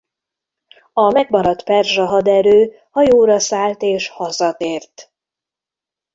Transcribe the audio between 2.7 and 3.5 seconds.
hajóra